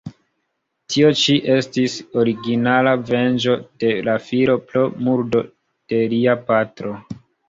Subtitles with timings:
[0.91, 5.43] Tio ĉi estis originala venĝo de la filo pro murdo
[5.93, 6.95] de lia patro.